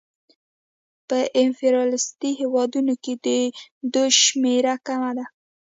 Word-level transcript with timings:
په 1.07 1.17
امپریالیستي 1.43 2.31
هېوادونو 2.41 2.93
کې 3.03 3.13
د 3.25 3.27
دوی 3.93 4.09
شمېره 4.23 4.75
کمه 4.87 5.11
ده 5.17 5.25